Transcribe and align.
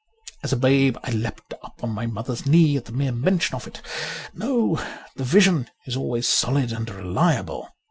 As 0.41 0.51
a 0.51 0.57
babe 0.57 0.97
I 1.03 1.11
leapt 1.11 1.53
up 1.63 1.79
on 1.83 1.91
my 1.91 2.07
mother's 2.07 2.47
knee 2.47 2.75
at 2.75 2.85
the 2.85 2.91
mere 2.91 3.11
mention 3.11 3.53
of 3.55 3.67
it. 3.67 3.83
No; 4.33 4.83
the 5.15 5.23
vision 5.23 5.69
is 5.85 5.95
always 5.95 6.27
solid 6.27 6.71
and 6.71 6.89
reliable. 6.89 7.69